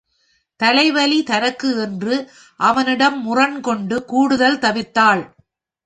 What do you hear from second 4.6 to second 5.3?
தவிர்த்தாள்.